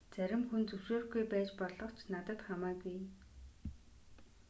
[0.15, 2.99] зарим хүн зөвшөөрөхгүй байж болох ч надад хамаагүй